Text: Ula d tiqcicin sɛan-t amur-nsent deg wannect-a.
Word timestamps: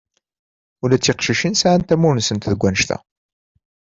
Ula 0.83 0.97
d 0.97 1.01
tiqcicin 1.01 1.53
sɛan-t 1.55 1.93
amur-nsent 1.95 2.47
deg 2.51 2.61
wannect-a. 2.61 2.97